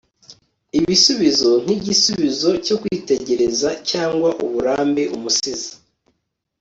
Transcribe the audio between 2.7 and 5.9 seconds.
kwitegereza cyangwa uburambe. umusizi